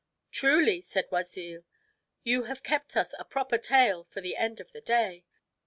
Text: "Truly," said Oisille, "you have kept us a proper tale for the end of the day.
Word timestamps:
"Truly," 0.31 0.81
said 0.81 1.07
Oisille, 1.13 1.63
"you 2.23 2.45
have 2.45 2.63
kept 2.63 2.97
us 2.97 3.13
a 3.19 3.23
proper 3.23 3.59
tale 3.59 4.03
for 4.03 4.19
the 4.19 4.35
end 4.35 4.59
of 4.59 4.71
the 4.71 4.81
day. 4.81 5.25